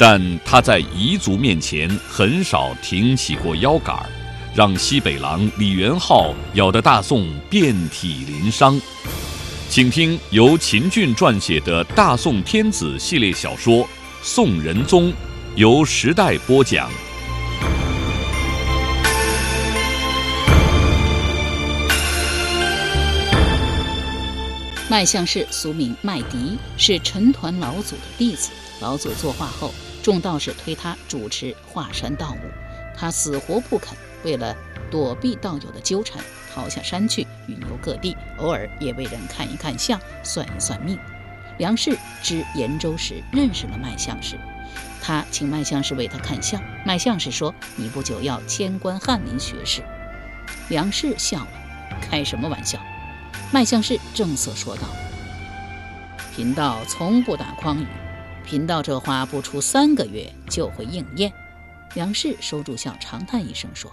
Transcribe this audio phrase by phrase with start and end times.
[0.00, 4.06] 但他在彝族面前很少挺起过腰杆儿，
[4.54, 8.80] 让西北狼李元昊咬得大宋遍体鳞伤。
[9.68, 13.84] 请听由秦俊撰写的《大宋天子》系列小说
[14.22, 15.10] 《宋仁宗》，
[15.56, 16.88] 由时代播讲。
[24.88, 28.50] 麦相氏俗名麦迪，是陈抟老祖的弟子。
[28.80, 29.74] 老祖作画后，
[30.08, 32.38] 众道士推他主持华山道务，
[32.96, 33.94] 他死活不肯。
[34.24, 34.56] 为了
[34.90, 40.98] 躲避道友的纠缠，逃下山去，云游各地，偶尔也为人看一看相，算一算命。
[41.58, 44.40] 梁氏知延州时认识了麦相氏，
[45.02, 46.58] 他请麦相氏为他看相。
[46.86, 49.82] 麦相氏说：“你不久要迁官翰林学士。”
[50.70, 51.48] 梁氏笑了
[52.00, 52.80] ：“开什么玩笑？”
[53.52, 54.84] 麦相氏正色说道
[56.34, 57.86] ：“贫道从不打诳语，
[58.48, 61.30] 贫道这话不出三个月就会应验。”
[61.94, 63.92] 梁氏收住笑，长叹一声说：“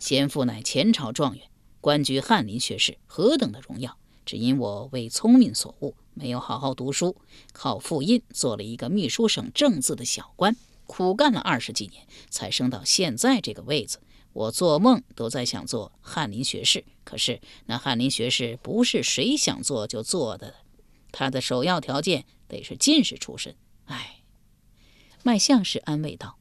[0.00, 1.46] 先父乃前朝状元，
[1.82, 3.98] 官居翰林学士，何等的荣耀！
[4.24, 7.16] 只因我为聪明所误，没有好好读书，
[7.52, 14.00] 靠复印做了一个秘书省正字的小官，苦干了二十几年，才升到现在这个位子。”
[14.32, 20.54] 我做梦都在想做翰林学士，可是那翰林学士不是谁想做就做的，
[21.12, 23.54] 他的首要条件得是进士出身。
[23.86, 24.20] 唉，
[25.22, 26.38] 麦相氏安慰道：“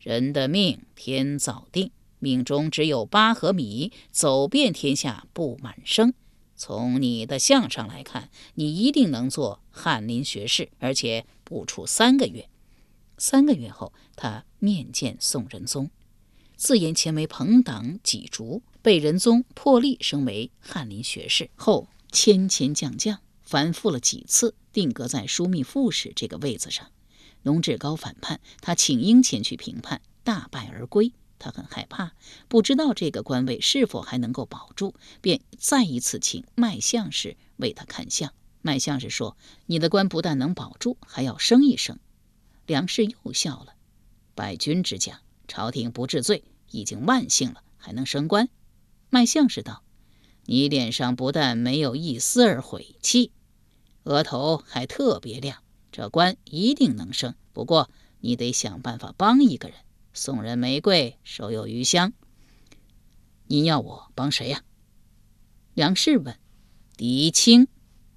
[0.00, 6.14] 人的命天早定，命中只有八和米，走遍天下不满生。
[6.56, 12.48] 从你的相上来看，你一定能做翰林学士，而且不出三个月。”
[13.18, 15.90] 三个月后，他面见宋仁宗。
[16.56, 23.20] 自言前为朋党己逐，被仁宗破例升为翰林学士，后迁迁将将，
[23.52, 26.90] 反复了几次，定格在枢密副使这个位子上。
[27.42, 31.12] 农志高反叛，他请缨前去平叛，大败而归。
[31.38, 32.12] 他很害怕，
[32.48, 38.32] 不知道这个官位是否还能够保住，便再一次请卖相士为他看相。
[38.62, 39.36] 卖相士说
[39.66, 41.98] ：“你的官不但能保住，还要升一升。”
[42.64, 43.74] 梁氏又笑了
[44.34, 46.42] ：“败军之将，朝廷不治罪。”
[46.72, 48.48] 已经万幸了，还能升官？
[49.10, 49.82] 卖相士道
[50.46, 53.30] ：“你脸上不但没有一丝儿悔气，
[54.04, 57.34] 额头还特别亮，这官一定能升。
[57.52, 57.90] 不过
[58.20, 59.78] 你得想办法帮一个人，
[60.12, 62.12] 送人玫瑰，手有余香。
[63.46, 64.62] 您要我帮谁呀？”
[65.74, 66.38] 梁氏问。
[66.96, 67.68] “狄青。”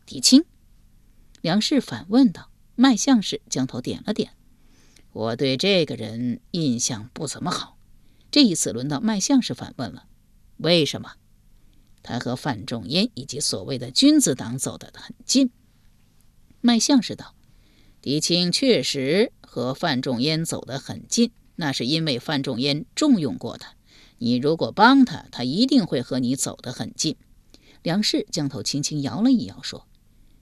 [0.06, 0.46] 狄青。
[1.42, 2.50] 梁氏反问道。
[2.78, 4.34] 麦相氏将头点了点
[5.14, 7.78] ：“我对这个人印象不怎么好。”
[8.30, 10.08] 这一次轮到麦相氏反问了
[10.58, 11.14] ：“为什么？
[12.04, 15.52] 他和范仲淹以及所谓的君子党走得很近。”
[16.66, 17.36] 麦相氏道
[18.02, 23.76] ：“狄青确实和范仲淹走得很近，那是因为范仲淹重用过他。
[24.18, 27.18] 你如果帮他，他一定会和你走得很近。”
[27.84, 29.86] 梁氏将头轻轻摇了一摇，说：“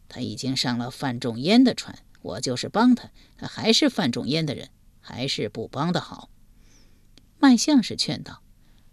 [0.07, 4.69] 他已经上了范仲淹的船，我就是帮他，他还是范仲淹的人，
[5.01, 6.29] 还是不帮的好。”
[7.37, 8.41] 麦相氏劝道：“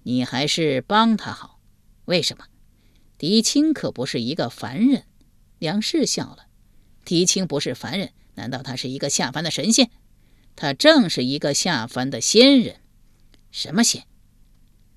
[0.03, 1.61] 你还是帮他好，
[2.07, 2.47] 为什么？
[3.17, 5.05] 狄青可不是一个凡人。”
[5.61, 6.47] 梁氏笑了
[7.05, 9.91] ：“狄青不是凡人，难道他是一个下凡的神仙？
[10.57, 12.81] 他正是一个下凡的仙人。
[13.51, 14.05] 什么仙？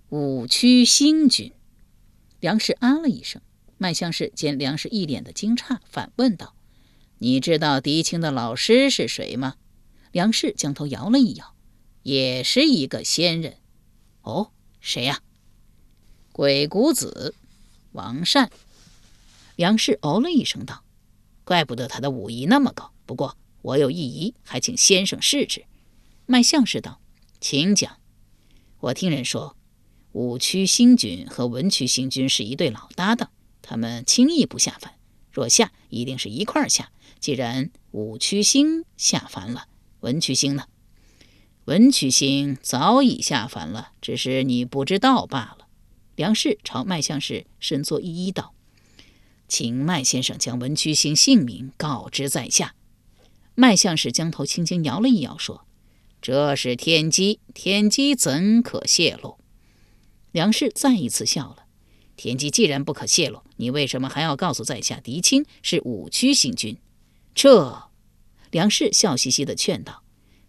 [0.10, 1.52] 五曲星君。”
[2.40, 3.42] 梁氏啊了一声。
[3.78, 6.56] 麦相氏见梁氏一脸的惊诧，反问道
[7.20, 9.56] ：“你知道狄青的老师是谁吗？”
[10.12, 11.54] 梁氏将头摇了一摇。
[12.04, 13.56] 也是一个仙人，
[14.24, 14.52] 哦，
[14.82, 15.22] 谁呀？
[16.34, 17.34] 鬼谷子，
[17.94, 18.52] 王善。
[19.56, 20.83] 梁氏哦了一声道
[21.54, 22.92] ：“怪不得他的武艺那么高。
[23.06, 25.66] 不过我有一疑，还请先生试试。”
[26.26, 27.00] 麦相士道
[27.40, 28.00] ：“请讲。
[28.80, 29.56] 我听人说，
[30.14, 33.30] 武曲星君和文曲星君是一对老搭档，
[33.62, 34.96] 他们轻易不下凡。
[35.32, 36.92] 若下，一定是一块下。
[37.20, 39.68] 既然武曲星下凡了，
[40.00, 40.66] 文曲星呢？”
[41.66, 45.68] 文曲星早已下凡了，只是你不知道罢了。
[46.16, 48.56] 梁氏朝麦相氏深作一揖道
[49.54, 52.74] ：“请麦先生将文曲星姓名告知在下。”
[53.54, 55.68] 麦相士将头轻轻摇了一摇，说
[56.20, 59.38] ：“这是天机，天机怎可泄露？
[60.32, 61.68] 梁氏再一次笑了。
[62.16, 66.80] 天机既然不可泄露，你为什么还要告诉在下狄青是武曲星君？
[67.36, 67.92] 这，
[68.50, 70.02] 梁氏笑嘻嘻地劝道：“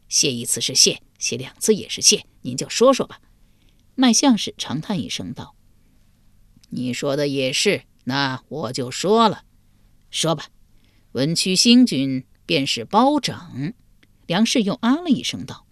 [0.08, 3.20] 谢一次是谢，谢两次也是谢，您就说说吧。”
[3.94, 5.54] 麦相士长叹一声道
[6.70, 9.44] ：“你说的也是，那我就说了，
[10.10, 10.46] 说吧。
[11.12, 13.74] 文曲星君便是包拯。”
[14.26, 15.66] 梁氏又啊了一声道：“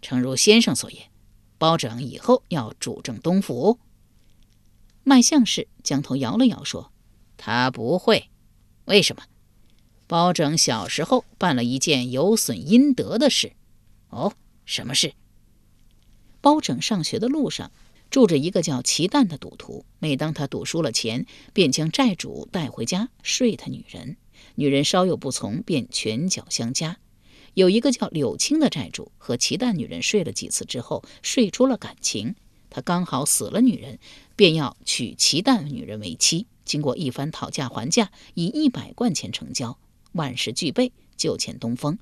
[0.00, 1.10] 诚如先生所言，
[1.58, 3.78] 包拯以后要主政东府。”
[5.04, 6.92] 麦相氏将头摇了摇，说
[7.36, 8.30] ：“他不会。
[8.86, 9.22] 为什么？
[10.06, 13.52] 包拯小时候办了一件有损阴德的事。
[14.08, 14.32] 哦，
[14.64, 15.14] 什么事？
[16.40, 17.70] 包拯上学的路上
[18.10, 24.16] 住着一个叫齐旦的赌徒，每当他赌输了钱，便将债主带回家睡他女人，
[24.56, 26.98] 女人稍有不从，便拳脚相加。
[27.54, 32.34] 有一个叫柳青的债主和齐旦女人睡了几次之后，睡出了感情。”
[32.72, 33.98] 他刚好死了女人，
[34.36, 36.46] 便要娶齐旦女人为妻。
[36.64, 39.76] 经过一番讨价还价，以一百贯钱成交，
[40.12, 41.98] 万事俱备，就欠东风，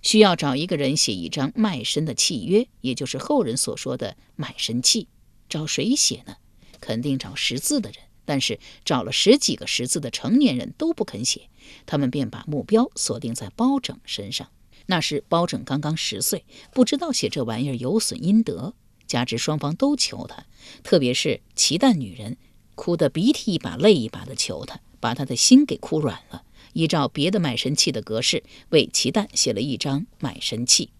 [0.00, 5.08] 需要找一个人写一张卖身的契约，也就是后人所说的卖身契。
[5.48, 6.36] 找谁写呢？
[6.80, 8.00] 肯定找识字的人。
[8.28, 11.48] 但是找了十几个识字的成年人都不肯写，
[11.86, 14.48] 他们便把目标锁定在包拯身上。
[14.86, 18.74] 那时包拯刚刚十岁，不知道写这玩意儿有损阴德。
[19.06, 20.44] 加之双方都求他，
[20.82, 22.36] 特别是齐旦女人，
[22.74, 26.42] 哭得鼻涕一把泪一把的求他，把他的心给哭软了。
[26.72, 30.90] 依照别的卖身契的格式，为齐旦写了一张卖身契。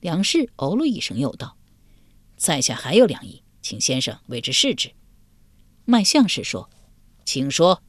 [0.00, 1.56] 梁氏哦了一声，又道
[2.36, 4.92] ：“在下还有两亿，请先生为之试之。”
[5.86, 6.68] 卖相士说
[7.24, 7.82] ：“请说。”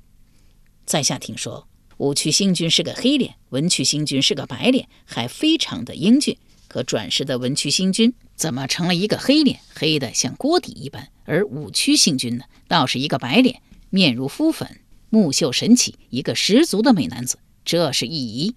[0.87, 1.67] 在下听说
[1.97, 6.37] 武曲星君是个黑脸，文曲星君是个白脸，还非常的英俊。
[6.67, 11.09] 可转世的文曲星君怎么成了一个黑脸，黑的像锅底一般？
[11.25, 17.39] 而武曲星君呢，倒是一个白脸，面如敷粉，目秀神起，一个十足的美男子。
[17.63, 18.55] 这是一疑。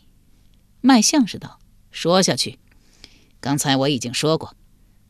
[0.80, 1.60] 卖相士道
[1.90, 2.58] ：“说下去。
[3.40, 4.56] 刚才我已经说过，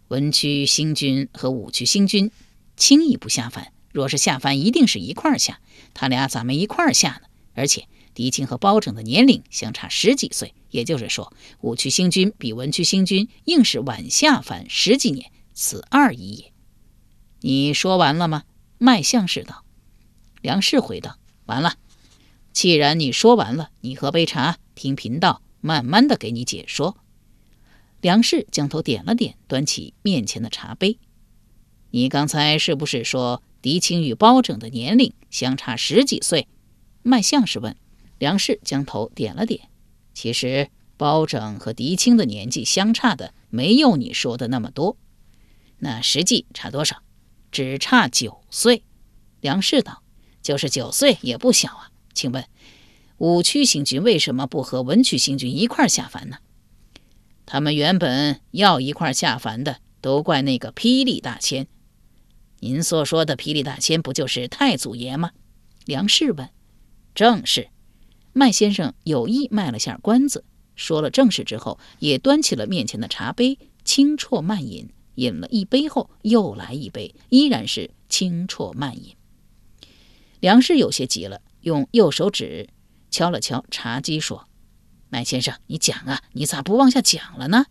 [0.08, 2.30] 文曲星君和武曲星君
[2.76, 3.72] 轻易不下凡。
[3.92, 5.60] 若是下凡，一定是一块儿下。
[5.94, 7.28] 他俩咋没一块儿下呢？
[7.54, 16.52] 而且……”狄青和包拯的年龄相差十几岁，也就是说，武曲星君比文曲星君硬是晚下凡十几年，此二疑也。
[17.42, 18.42] 你说完了吗？
[18.78, 19.62] 卖相士道。
[20.42, 21.16] 梁氏回道
[21.46, 21.76] ：“完了。
[22.52, 26.96] 既然你说完了，你喝杯茶，听贫道慢慢的给你解说。”
[28.00, 30.98] 梁氏将头点了点，端起面前的茶杯。
[31.90, 36.46] 你刚才是不是说狄青与包拯的年龄相差十几岁？
[37.02, 37.76] 卖相是问。
[38.18, 39.68] 梁氏将头点了点。
[40.12, 44.96] 其实包拯和狄青的年纪相差的没有你说的那么多。
[45.78, 47.02] 那实际差多少？
[47.50, 48.82] 只差九岁。
[49.40, 50.02] 梁氏道
[50.42, 51.90] ：“就是九岁也不小啊。
[52.12, 52.44] 请问
[53.18, 56.38] 武曲星君为什么不和文曲星君一块下凡呢？
[57.50, 61.66] 他们原本要一块下凡的，都怪那个霹雳大仙。
[62.60, 65.30] 您所说的霹雳大仙，不就是太祖爷吗？”
[65.86, 66.50] 梁氏问
[67.14, 67.70] ：“正是。”
[68.34, 70.44] 麦先生有意卖了下关子，
[70.76, 74.90] 说了正事之后，也端起了面前的茶杯，轻啜慢饮。
[75.14, 79.16] 饮了一杯后，又来一杯，依然是轻啜慢饮。
[80.40, 82.68] 梁氏有些急了，用右手指
[83.10, 84.46] 敲了敲茶几，说
[85.10, 87.66] ：“麦先生，你讲啊，你咋不往下讲了呢？”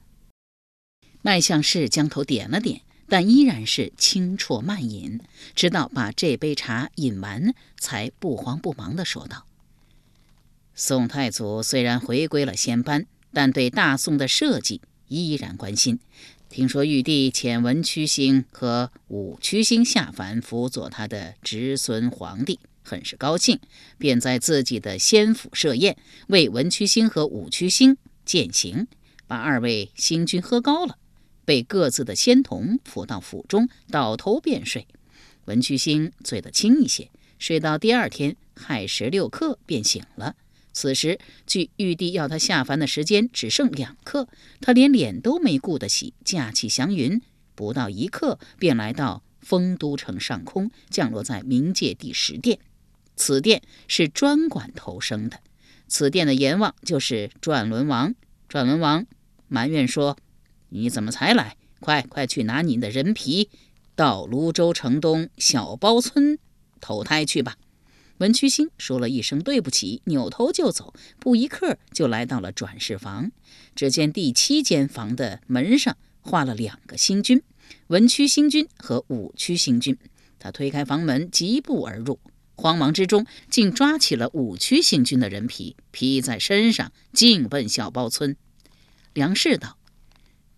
[1.22, 5.20] 麦相士将头点了点，但依然是轻啜慢饮，
[5.56, 9.46] 直到把这杯茶饮完，才不慌不忙地说道。
[10.74, 16.00] 宋太祖虽然回归了仙班，但对大宋的社稷依然关心。
[16.50, 23.60] 听说玉帝遣文曲星和武曲星下凡辅佐他的侄孙皇帝，很是高兴，
[23.98, 28.88] 便在自己的仙府设宴，为文曲星和武曲星饯行，
[29.28, 30.98] 把二位星君喝高了，
[31.44, 34.88] 被各自的仙童扶到府中，倒头便睡。
[35.46, 40.36] 文曲星醉得轻一些，睡到第二天亥时六刻便醒了。
[40.72, 44.30] 此时，距玉帝要他下凡的时间只剩两刻，
[44.62, 47.22] 他连脸都没顾得洗，驾起祥云，
[47.56, 52.60] 不到一刻便来到丰都城上空，降落在冥界第十殿。
[53.18, 55.40] 此殿是专管投生的，
[55.88, 58.16] 此殿的阎王就是转轮王。
[58.48, 59.06] 转轮王
[59.50, 60.16] 埋怨说
[60.70, 61.58] ：“你怎么才来？
[61.80, 63.50] 快快去拿你的人皮，
[63.96, 66.40] 到泸州城东小包村
[66.80, 67.58] 投胎去吧。”
[68.20, 70.94] 文曲星说了一声对不起，扭头就走。
[71.20, 73.32] 不一刻，就来到了转世房。
[73.76, 77.44] 只见第七间房的门上画了两个星君：
[77.88, 79.96] 文曲星君和武曲星君。
[80.40, 82.20] 他推开房门，疾步而入，
[82.58, 88.36] 慌忙之中竟抓起了五曲星君的人皮，披在身上，径奔小包村。
[89.14, 89.78] 梁氏道：“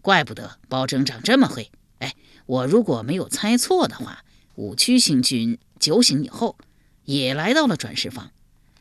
[0.01, 1.69] 怪不得包拯长这么黑。
[1.99, 2.15] 哎，
[2.45, 4.23] 我如果没有猜错的话，
[4.55, 6.57] 五曲星君酒醒以后
[7.03, 8.31] 也来到了转世房。”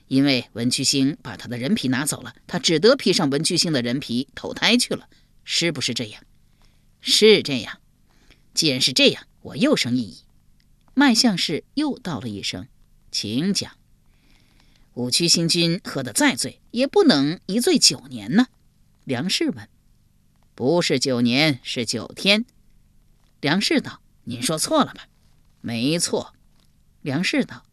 [0.06, 5.08] 因为文曲星把他的人皮拿走了，他只得披上文曲星的人皮投胎去了，
[5.44, 6.22] 是不是这样？
[7.00, 7.80] 是这样。
[8.54, 10.18] 既然是这样，我又生一疑。
[10.94, 12.68] 脉相氏又道了一声
[13.10, 13.72] ：“请讲。”
[14.94, 18.48] 五曲星君喝得再醉，也不能一醉九年呢。
[19.04, 19.68] 梁氏问
[20.54, 22.44] ：“不是九年，是九天。”
[23.40, 25.06] 梁氏道：“您说错了吧
[25.60, 26.34] ？”“没错。”
[27.02, 27.64] 梁氏道。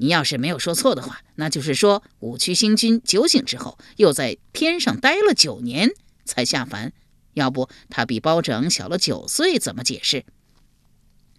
[0.00, 5.90] 你要是没有说错的话，那就是说五曲星君酒醒之后，又在天上待了九年
[6.24, 6.92] 才下凡。
[7.34, 10.24] 要不他比包拯小了九岁，怎么解释？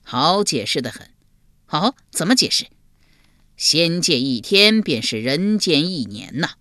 [0.04, 1.10] 好解释的很。
[1.66, 2.68] 好，怎么解释？
[3.60, 6.52] 仙界一天便是人间一年呐。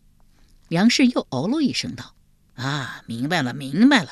[0.66, 2.16] 梁氏又哦了一声道
[2.56, 4.10] ：“啊，明白了，明白了。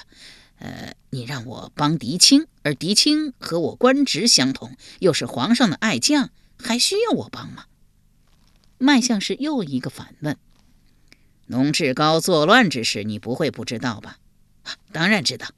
[0.60, 6.30] 呃，你让我帮狄青，而狄青和我官职相同，又是皇上的爱将，
[6.62, 7.64] 还需要我帮吗？”
[8.78, 10.36] 脉象是又一个反问
[11.46, 14.18] ：“农志高作乱之事，你不会不知道吧
[14.92, 15.48] ？”“当然知道。”“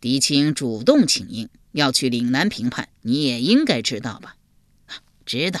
[0.00, 4.36] 狄青主动请缨，要去岭南平叛，你也应该知道吧
[5.26, 5.60] ？”“知道。”“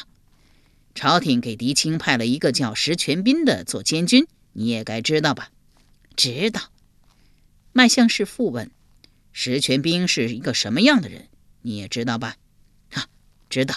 [0.94, 5.50] 朝廷给狄青派了一个叫石全斌的做监军，你也该知道吧
[6.16, 6.70] ？”“知道。”
[7.72, 8.70] 脉象是复问
[9.32, 11.28] ：“石全斌是一个什么样的人？
[11.62, 12.36] 你也知道吧
[12.92, 13.06] ？”“啊，
[13.48, 13.76] 知道。”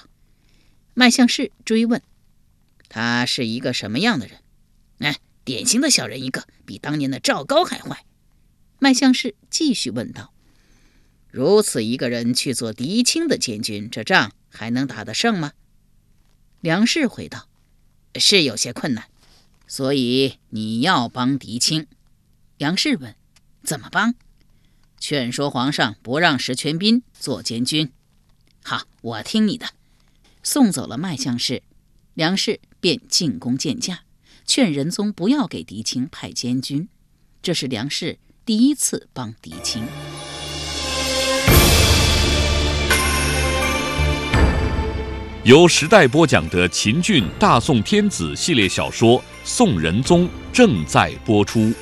[0.95, 2.01] 脉象是追问。
[2.89, 4.39] 他是一个什么样的人？
[4.97, 8.03] 哎，典型的小人一个，比当年的赵高还坏。
[8.79, 10.33] 麦相氏继续问道
[11.29, 15.53] ：“如此一个人去做狄青的监军，这仗还能打得胜吗？”
[16.61, 17.47] 梁氏回道
[18.15, 19.05] ：“是有些困难，
[19.67, 21.87] 所以你要帮狄青。”
[22.59, 23.15] 杨氏问
[23.65, 24.13] ：“怎么帮？”
[24.99, 27.91] 劝说皇上不让石全斌做监军。
[28.63, 29.71] 好，我听你的。
[30.43, 31.63] 送走了麦相氏。
[32.13, 34.03] 梁氏便进宫见驾，
[34.45, 36.87] 劝仁宗不要给狄青派监军。
[37.41, 39.87] 这是梁氏第一次帮狄青。
[45.43, 51.73] 由时代播讲的秦俊大宋天子系列小说《宋仁宗》正在播出。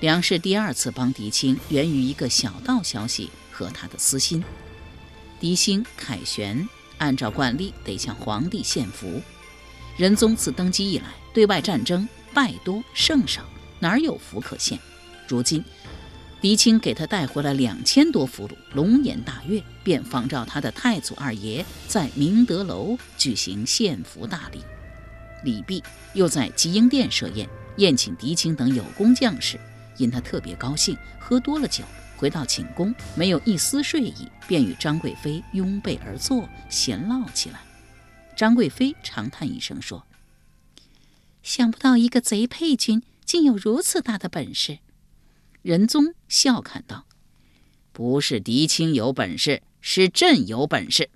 [0.00, 4.42] 梁氏第二次帮狄青，源于一个小道消息和他的私心。
[5.38, 6.66] 狄青凯旋，
[6.96, 9.20] 按照惯例得向皇帝献俘。
[9.98, 11.04] 仁宗自登基以来，
[11.34, 13.42] 对外战争败多胜少，
[13.78, 14.78] 哪有福可献？
[15.26, 15.64] 如今，
[16.40, 24.60] 狄青给他带回了两千多俘虏，龙颜大悦，便仿照他的太祖二爷，在明德楼举行献俘大礼。
[25.44, 29.58] 李泌又在吉英殿设宴，宴请狄青等有功将士。
[29.96, 31.84] 因他特别高兴，喝多了酒，
[32.16, 37.60] 回到寝宫，没有一丝睡意，便与张贵妃拥被而坐，闲唠起来。
[38.34, 40.04] 张贵妃长叹一声说
[41.44, 44.80] ：“想不到一个贼配军竟有如此大的本事。”
[45.62, 47.06] 仁宗笑侃道
[47.92, 51.10] ：“不是狄青有本事，是朕有本事。”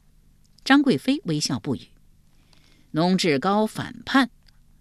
[0.65, 1.89] 张贵妃微笑不语。
[2.93, 4.31] 农志高反叛，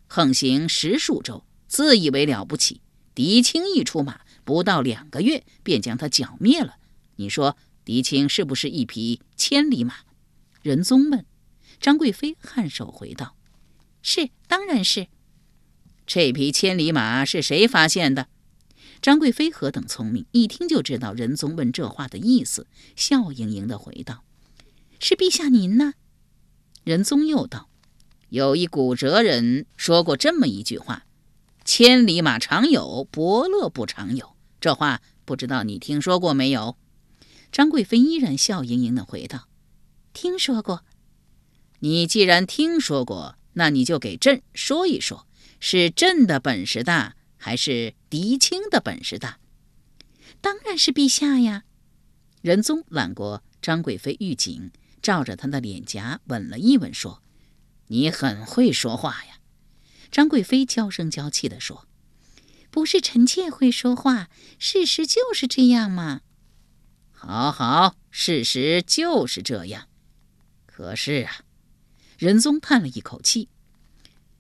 [0.08, 2.82] 横行十数州，自以为了不起。
[3.16, 6.76] 狄青一出马，不到两个月便将他剿灭了。
[7.16, 9.96] 你说狄青是不是一匹千里马？
[10.62, 11.26] 仁宗问。
[11.80, 13.36] 张贵妃颔首回道
[14.02, 15.08] ：“是，当然是。”
[16.08, 18.30] 这匹千里马是谁发现的？
[19.02, 24.24] 张贵妃何等聪明，一听就知道仁宗问这话的意思，笑盈盈地回道
[25.00, 25.94] ：“是陛下您呢。”
[26.86, 27.68] 仁宗又道
[28.30, 31.04] ：“有一古哲人说过这么一句话。”
[31.66, 34.38] 千里马常有，伯乐不常有。
[34.62, 36.78] 这话不知道你听说过没有？
[37.52, 39.50] 张贵妃依然笑盈盈地回道
[40.14, 40.86] ：“听说过。
[41.80, 45.27] 你既然听说过，那你就给朕说一说，
[45.60, 49.40] 是朕的本事大，还是狄青的本事大？”
[50.42, 51.64] 当然是陛下呀！
[52.42, 54.72] 仁宗揽过张贵妃玉颈，
[55.02, 57.24] 照着她的脸颊吻了一吻，说
[57.88, 59.40] ：“你很会说话呀。”
[60.12, 61.88] 张贵妃娇声娇气地说
[62.70, 66.22] ：“不是臣妾会说话，事实就是这样嘛。
[67.12, 69.88] ”“好好，事实就是这样。
[70.68, 71.42] 可是啊，
[72.20, 73.50] 仁宗叹了一口气：“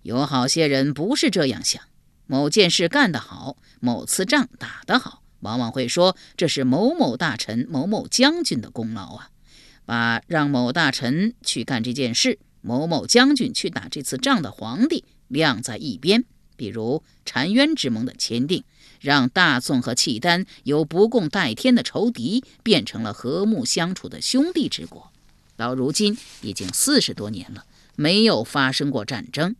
[0.08, 1.84] 有好些人不是这样想。
[2.28, 9.32] 某件事干得好，某次仗打得好，往往会说这是某某大臣、某某将军的功劳啊，
[9.86, 16.24] 把让某大臣去干这件事、某某将军去打这次仗的皇帝晾在一边。
[16.56, 18.64] 比如澶渊之盟的签订，
[19.02, 25.12] 让大宋和契丹由不共戴天的仇敌变成了和睦相处的兄弟之国。”
[25.58, 29.56] 到如今已经四十多年了，没有发生过战争，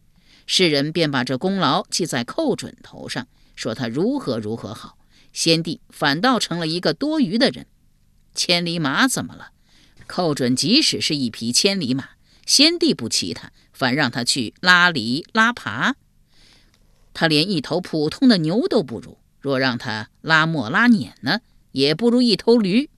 [0.48, 4.98] 世人便把这功劳记在寇准头上，说他如何如何好。
[5.34, 7.68] 先帝反倒成了一个多余的人。
[8.34, 9.50] 千里马怎么了？
[10.08, 12.12] 寇准即使是一匹千里马，
[12.46, 15.94] 先帝不骑他，反让他去拉犁拉耙，
[17.14, 19.20] 他连一头普通的牛都不如。
[19.40, 22.90] 若让他拉磨拉碾呢，也不如一头驴。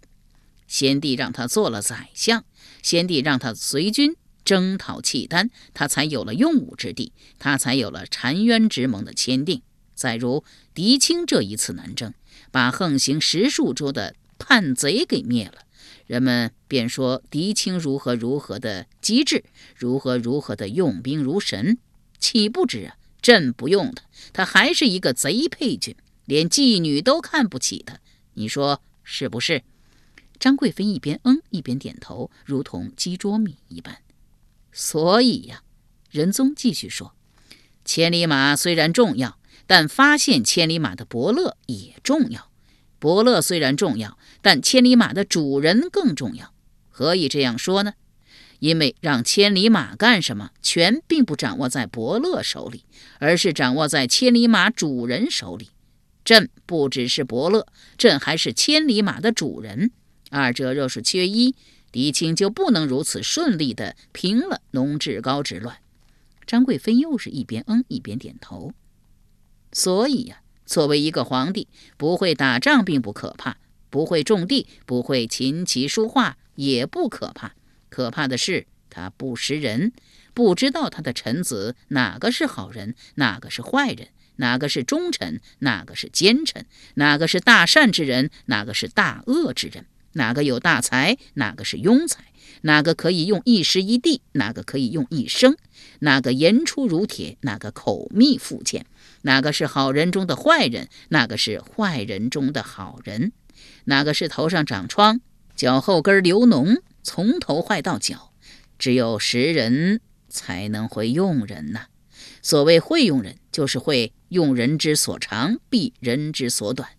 [0.67, 2.45] 先帝让他做了宰相。
[2.81, 4.15] 先帝让他随军
[4.49, 9.61] 征讨契丹，他才有了用武之地，他才有了澶渊之盟的签订。
[9.93, 12.15] 再如狄青这一次南征，
[12.49, 15.61] 把横行十数州的叛贼给灭了，
[16.07, 19.43] 人们便说狄青如何如何的机智，
[19.75, 21.77] 如何如何的用兵如神。
[22.17, 24.03] 岂不知啊，朕不用他，
[24.33, 27.99] 他还是一个贼配军，连妓女都看不起他。
[28.33, 29.61] 你说是不是？
[30.39, 33.99] 张贵妃一边嗯一边点头，如同鸡啄米一般。
[34.71, 35.63] 所以呀，
[36.11, 37.13] 仁宗继续说
[37.83, 42.49] ：“千里马虽然重要，但发现千里马的伯乐也重要。
[42.99, 46.53] 伯乐虽然重要，但千里马的主人更重要。
[46.89, 47.93] 何以这样说呢？
[48.59, 52.83] 因为让千里马干什么，权并不掌握在伯乐手里，
[53.19, 55.69] 而是掌握在千里马主人手里。
[56.25, 57.65] 朕不只是伯乐，
[57.97, 59.91] 朕还是千里马的主人。”
[60.29, 61.55] 二者若是缺一，
[61.91, 65.77] 狄青就不能如此顺利地平了农志高之乱。
[66.45, 68.73] 张贵妃又是一边嗯一边点头。
[69.71, 73.57] 所以呀，作为一个皇帝，不会打仗并不可怕，
[73.89, 77.53] 不会种地，不会琴棋书画也不可怕。
[77.89, 79.91] 可怕的是他不识人，
[80.33, 89.85] 不知道他的臣子哪个是好人，哪个是坏人，哪个是忠臣，哪个是奸臣，哪个是大善之人，哪个是大恶之人。
[90.19, 92.25] 哪个有大才，哪个是庸才？
[92.63, 95.55] 哪个可以用一时一地，哪个可以用一生？
[95.99, 98.85] 哪个言出如铁，哪个口蜜腹剑？
[99.21, 103.31] 哪个是好人中的坏人，哪个是坏人中的好人？
[103.85, 105.21] 哪个是头上长疮，
[105.55, 108.33] 脚后跟流脓，从头坏到脚？
[108.77, 111.85] 只有识人才能会用人呐。
[112.41, 116.89] 所谓会用人，就是会用人之所长，避人之所短。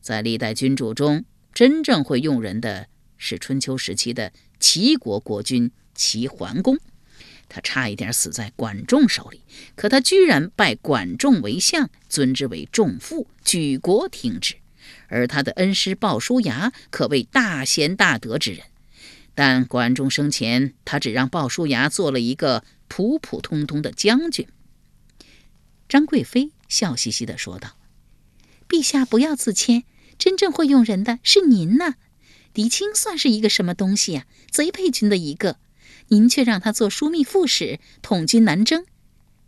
[0.00, 1.26] 在历代君主中。
[1.54, 2.88] 真正会用人的
[3.18, 6.78] 是春秋时期的齐国国君齐桓公，
[7.48, 9.42] 他差一点死在管仲手里，
[9.74, 14.56] 可他居然拜管仲为相，尊之为仲父，举国听之。
[15.08, 18.64] 而他的恩师鲍叔牙可谓大贤大德之人，
[19.34, 24.48] 但管仲生前，他只让鲍叔牙做了一个普普通通的将军。
[25.86, 27.76] 张贵妃笑嘻嘻地说道
[28.66, 29.84] ：“陛下不要自谦。”
[30.22, 31.96] 真正会用人的是您呢，
[32.54, 34.24] 狄青算是一个什么东西呀？
[34.52, 35.56] 贼配军的一个，
[36.10, 38.86] 您却让他做枢密副使，统军南征。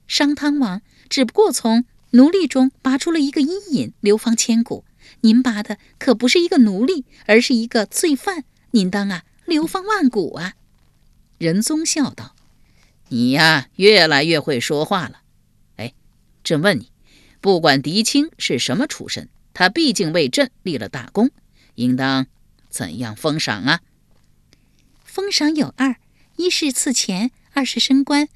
[0.08, 4.84] 商汤王只不过从奴隶中拔出了一个伊尹，流芳千古。
[5.20, 8.42] 您拔的可不是一个奴隶，而是一个罪犯。
[8.72, 10.54] 您当啊，流芳万古啊！
[11.38, 12.34] 仁宗笑道
[13.10, 15.20] ：“你呀，越来越会说话了。
[15.76, 15.94] 哎，
[16.42, 16.90] 朕问你，
[17.40, 21.30] 不管狄青是什么出身？”他毕竟为朕立了大功，
[21.76, 22.26] 应当
[22.68, 23.80] 怎样封赏啊？
[25.04, 25.96] 封赏有二：
[26.36, 28.28] 一是赐钱，二是升官。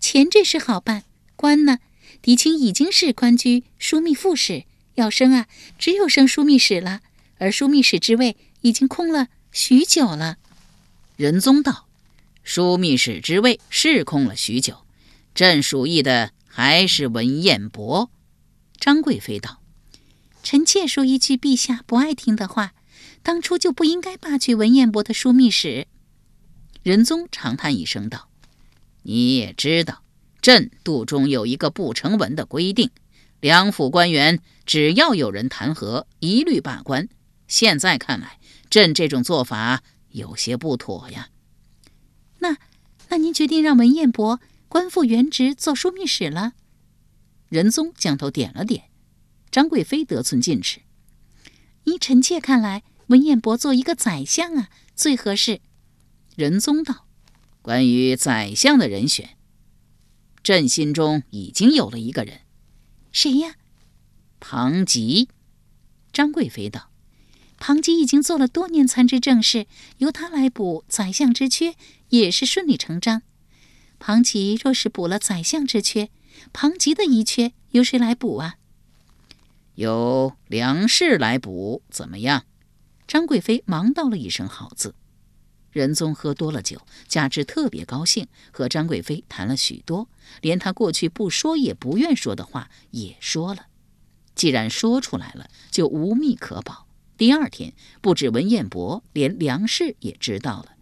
[0.00, 1.04] 钱这事好办，
[1.36, 1.78] 官呢？
[2.20, 5.46] 狄青已经是官居枢密副使，要升啊，
[5.78, 7.00] 只有升枢密使了。
[7.38, 10.38] 而枢密使之位已经空了许久了。
[11.16, 11.86] 仁宗道
[12.46, 14.86] ：“枢密使之位是空了许久，
[15.34, 18.10] 朕属意的还是文彦博。”
[18.78, 19.61] 张贵妃道。
[20.42, 22.74] 臣妾说一句陛下不爱听的话，
[23.22, 25.86] 当初就不应该罢去文彦博的枢密使。
[26.82, 28.28] 仁宗长叹一声道
[29.02, 30.02] ：“你也知道，
[30.40, 32.90] 朕肚中有一个不成文的规定，
[33.40, 37.08] 两府官员只要有人弹劾，一律罢官。
[37.46, 41.28] 现在看来，朕这种做法有些不妥呀。
[42.40, 42.56] 那，
[43.10, 46.54] 那您决定让文彦博官复原职做枢密使了？”
[47.48, 48.84] 仁宗将头点了点。
[49.52, 50.80] 张贵妃得寸进尺，
[51.84, 55.60] 依臣妾看来，文彦博做一个宰相啊，最合适。
[56.34, 57.06] 仁宗道
[57.60, 59.36] ：“关于宰相的人选，
[60.42, 62.40] 朕心中已经有了一个人。
[63.12, 63.56] 谁呀？
[64.40, 65.28] 庞吉。
[66.14, 66.90] 张贵妃道
[67.60, 69.66] ：“庞吉已经做了多年参知政事，
[69.98, 71.74] 由他来补宰相之缺，
[72.08, 73.20] 也是顺理成章。
[73.98, 76.08] 庞吉若是补了宰相之缺，
[76.54, 78.56] 庞吉的遗缺由谁来补啊？
[79.74, 82.44] 由梁氏来补，怎么样？”
[83.08, 84.94] 张贵妃忙道了一声“好”字。
[85.70, 90.08] 仁宗喝多了酒，加之特别高兴，和张贵妃谈了许多，
[90.42, 93.66] 连他过去不说也不愿说的话也说了。
[94.34, 96.86] 既然说出来了，就无密可保。
[97.16, 100.74] 第二天，不止文彦博，连梁氏也知道了。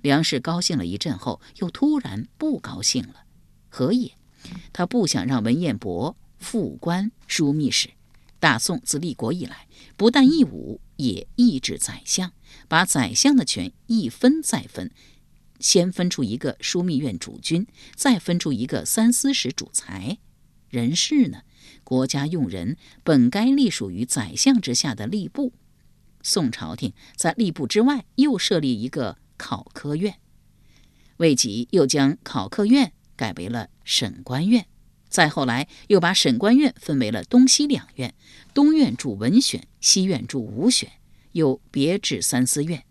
[0.00, 3.24] 梁氏高兴了一阵后，又突然不高兴了。
[3.68, 4.12] 何也？
[4.72, 7.90] 他不想让文彦博复官枢密使。
[8.42, 12.32] 大宋自立国以来，不但义武，也抑制宰相，
[12.66, 14.90] 把宰相的权一分再分，
[15.60, 20.18] 先分出一个枢密院主君，再分出一个三司使主裁。
[20.68, 21.42] 人事呢？
[21.84, 25.52] 国家用人本该隶属于宰相之下的吏部，
[26.20, 30.18] 宋朝廷在吏部之外又设立一个考科院，
[31.18, 34.66] 未及又将考科院改为了审官院。
[35.12, 38.14] 再后来，又把审官院分为了东西两院，
[38.54, 40.90] 东院主文选，西院主武选，
[41.32, 42.82] 又别置三司院，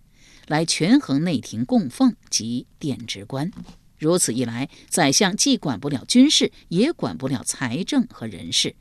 [0.45, 3.51] 来权衡内廷供奉及殿职官。
[3.97, 8.75] 如此一来，宰相既管不了军事，也管不了财政和人事。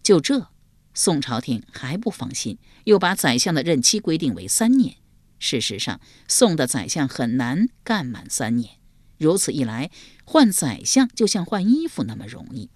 [0.00, 0.46] 就这，
[0.94, 4.94] 宋朝廷还不放心，又把宰相的任期规定为三年。
[5.40, 8.75] 事实上，宋的宰相很难干满三年。
[9.18, 9.90] 如此一来，
[10.24, 12.68] 换宰相就像换衣服那么容易。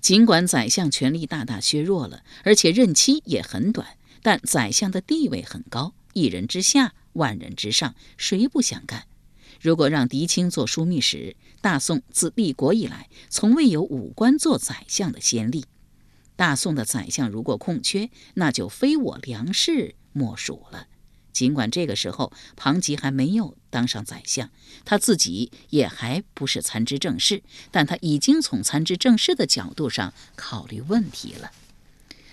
[0.00, 9.04] 尽管宰相权力大大削弱了，而且任期也很短，但宰相的地位很高，一人之下，万人之上，谁不想干？
[9.60, 15.64] 如果让狄青做枢密使，大宋自立国以来，从未有武官做宰相的先例。
[16.36, 20.86] 大宋的宰相如果空缺，那就非我梁氏莫属了。
[21.38, 24.50] 尽管这个时候庞吉还没有当上宰相，
[24.84, 31.52] 他自己也还不是参知政事，但他已经从参知政事的角度上考虑问题了。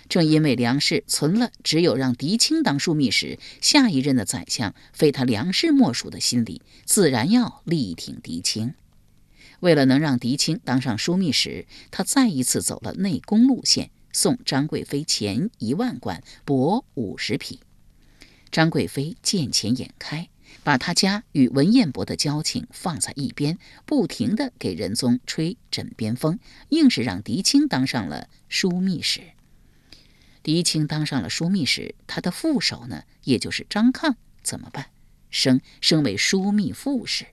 [0.09, 8.73] 正因为梁氏存了只有让狄青当枢密使，下一任的宰相非他梁氏莫属的心理，自然要力挺狄青。
[9.59, 17.59] 为了能让狄青当上枢密使，他再一次走了内宫路线，送张贵妃钱一万贯，帛五十匹。
[18.51, 20.29] 张贵妃见钱眼开，
[20.63, 29.21] 把他家与文彦博的交情放在一边，不停地给仁宗吹枕边风，硬是让狄青当上了枢密使。
[30.41, 34.87] 狄青当上了枢密使，他的副手呢，也就是张抗，怎么办？
[35.31, 37.25] 升升为枢密副使。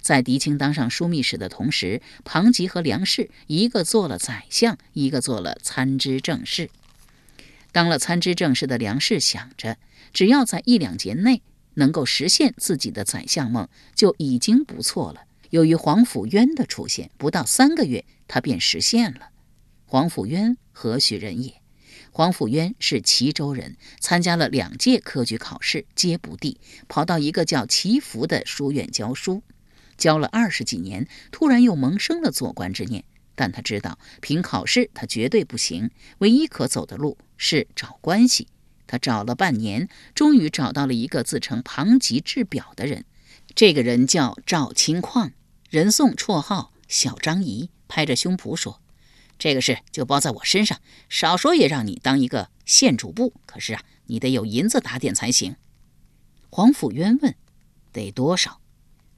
[0.00, 6.70] 在狄青当上枢密使的同时，庞吉和梁氏一个做了宰相，一个做了参知政事。
[7.74, 9.76] 当了参知政事的梁氏想着。
[10.12, 11.42] 只要在一两节内
[11.74, 15.22] 能够实现自己的宰相梦，就已经不错了。
[15.50, 19.30] 由于黄甫渊的出现，不到三个月，他便实现了。
[19.86, 21.60] 黄甫渊何许人也？
[22.12, 29.42] 黄甫渊是齐州人，参加了两届科举考试，皆不第，跑到一个叫齐福的书院教书，
[29.96, 33.02] 教了二十几年，突然又萌生了做官之念。
[33.34, 38.48] 但他知道，凭考试他绝对不行，唯一可走的路是找关系。
[38.86, 43.04] 他找了半年，终于找到了一个自称庞吉制表的人。
[43.54, 45.32] 这个人叫赵清旷，
[45.70, 48.80] 人送绰号小张仪，拍着胸脯说
[49.38, 53.32] ：“这个事就包在我身上，少说也让你当一个县主簿。
[53.46, 55.56] 可是啊，你得有银子打点才行。”
[56.50, 57.34] 黄甫渊问
[57.90, 58.60] ：“得多少？”“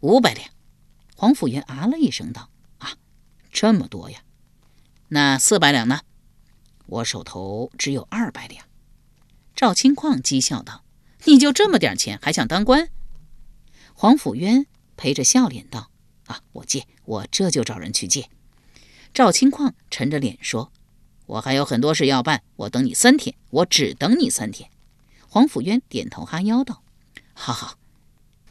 [0.00, 0.48] 五百两。”
[1.16, 2.50] 黄甫渊啊了一声道：“，
[3.56, 4.18] 这么多呀？
[5.08, 6.00] 那四百两呢？
[6.84, 8.66] 我手头只有二百两。”
[9.56, 10.84] 赵清旷讥笑道
[11.24, 12.90] ：“你就这么点钱，还想当官？”
[13.96, 14.66] 黄甫渊
[14.98, 15.90] 陪着笑脸道
[16.28, 18.28] ：“啊，我借，我这就找人去借。”
[19.14, 20.70] 赵清旷沉着脸说
[21.24, 24.68] ：“我还有很多事要办，我等你三天，我只等你三天。”
[25.30, 26.82] 黄甫渊点头哈腰道
[27.32, 27.78] ：“好好。”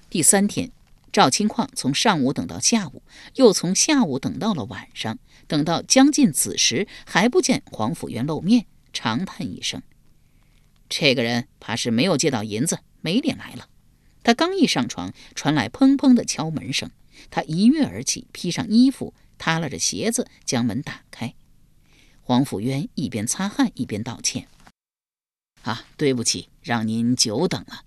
[0.09, 0.71] 第三天，
[1.15, 3.01] 赵清况从上午等到下午，
[3.35, 9.81] 又从下午等到了晚上，等到将近子时，还不见黄甫渊露面，长叹一声。
[10.89, 13.69] 这个人怕是没有借到银子，没脸来了。
[14.23, 16.91] 他刚一上床，传来砰砰的敲门声。
[17.29, 21.33] 他一跃而起，披上衣服，踏拉着鞋子将门打开。
[22.19, 24.49] 黄甫渊一边擦汗一边道歉
[25.63, 27.83] ：“啊，对不起，让您久等了。”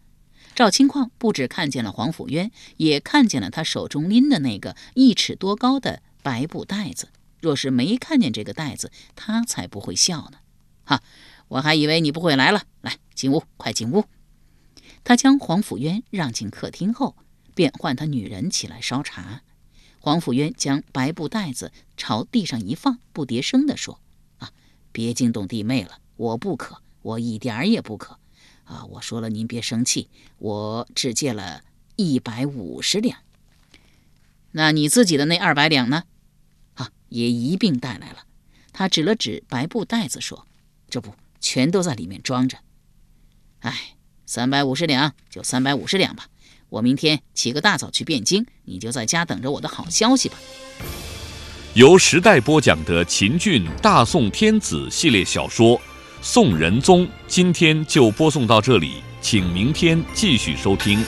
[0.59, 7.11] 赵清况不止看见了黄甫渊，也看见了他手中拎的那个一尺多高的白布袋子。
[7.41, 10.39] 若是没看见这个袋子，他才不会笑呢。
[10.83, 11.01] 哈，
[11.47, 12.65] 我还以为你不会来了。
[12.81, 14.07] 来，进屋，快进屋。
[15.05, 17.15] 他将黄甫渊让进客厅后，
[17.55, 19.43] 便唤他女人起来烧茶。
[20.01, 24.01] 黄甫渊将白布袋子朝地上一放，不迭声地说
[24.39, 24.51] ：“啊，
[24.91, 28.19] 别惊动弟妹了，我不渴，我一点儿也不渴。
[28.69, 31.63] 啊，我说了，您别生气，我只借了
[31.97, 33.19] 一百五十两。
[34.53, 36.05] 那你自己的那二百两呢？
[36.75, 38.25] 啊，也一并带来了。”
[38.73, 40.47] 他指了指白布袋子说
[40.89, 42.59] ：“这不，全都在里面装着。
[43.61, 46.29] 哎，三百五十两就三百五十两吧。”
[46.69, 50.37] 我明天起个大早去汴京，你就在家等着我的好消息吧。
[51.73, 55.79] 由时代播讲的秦俊大宋天子系列小说
[56.21, 60.99] 《宋仁宗》，今天就播送到这里，请明天继续收听。